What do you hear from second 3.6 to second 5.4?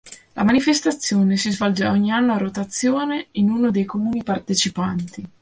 dei comuni partecipanti.